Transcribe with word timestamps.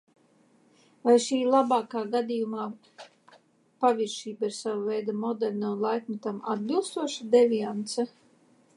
Vai 1.07 1.13
šī 1.25 1.37
labākā 1.55 2.01
gadījumā 2.15 2.65
paviršība 3.85 4.51
ir 4.51 4.57
sava 4.63 4.83
veida 4.89 5.17
moderna 5.27 5.71
un 5.75 5.87
laikmetam 5.89 6.45
atbilstoša 6.57 7.33
deviance? 7.39 8.13